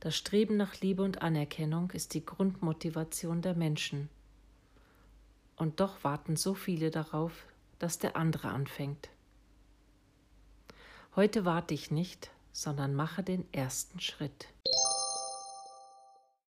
[0.00, 4.08] Das Streben nach Liebe und Anerkennung ist die Grundmotivation der Menschen.
[5.56, 7.32] Und doch warten so viele darauf,
[7.78, 9.08] dass der andere anfängt.
[11.16, 14.48] Heute warte ich nicht, sondern mache den ersten Schritt.